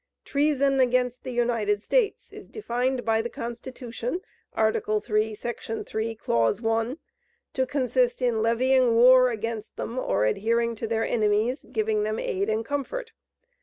Treason 0.25 0.79
against 0.79 1.23
the 1.23 1.31
United 1.31 1.83
States 1.83 2.27
is 2.31 2.49
defined 2.49 3.05
by 3.05 3.21
the 3.21 3.29
Constitution, 3.29 4.21
Art. 4.53 4.75
3, 5.03 5.35
Sec. 5.35 5.59
3, 5.85 6.17
cl. 6.25 6.53
1, 6.55 6.97
to 7.53 7.67
consist 7.67 8.19
in 8.19 8.41
"levying 8.41 8.95
war 8.95 9.29
against 9.29 9.75
them, 9.75 9.99
or 9.99 10.25
adhering 10.25 10.73
to 10.73 10.87
their 10.87 11.05
enemies, 11.05 11.65
giving 11.71 12.01
them 12.01 12.17
aid 12.17 12.49
and 12.49 12.65
comfort." 12.65 13.11